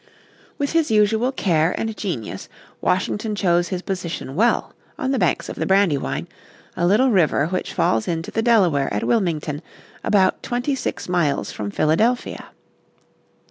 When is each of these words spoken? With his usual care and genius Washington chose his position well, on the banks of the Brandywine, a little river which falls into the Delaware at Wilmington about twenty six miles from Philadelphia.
With 0.57 0.71
his 0.71 0.89
usual 0.89 1.31
care 1.31 1.75
and 1.79 1.95
genius 1.95 2.49
Washington 2.81 3.35
chose 3.35 3.67
his 3.67 3.83
position 3.83 4.33
well, 4.33 4.73
on 4.97 5.11
the 5.11 5.19
banks 5.19 5.47
of 5.47 5.57
the 5.57 5.67
Brandywine, 5.67 6.27
a 6.75 6.87
little 6.87 7.11
river 7.11 7.45
which 7.49 7.71
falls 7.71 8.07
into 8.07 8.31
the 8.31 8.41
Delaware 8.41 8.91
at 8.91 9.03
Wilmington 9.03 9.61
about 10.03 10.41
twenty 10.41 10.73
six 10.73 11.07
miles 11.07 11.51
from 11.51 11.69
Philadelphia. 11.69 12.47